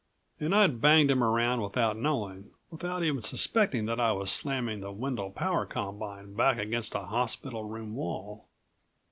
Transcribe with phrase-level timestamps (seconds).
[0.39, 4.91] And I'd banged him around without knowing, without even suspecting that I was slamming the
[4.91, 8.47] Wendel Power Combine back against a hospital room wall.